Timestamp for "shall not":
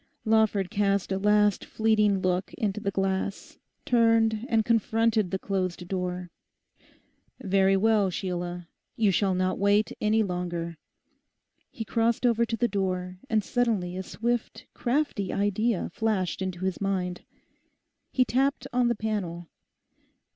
9.11-9.59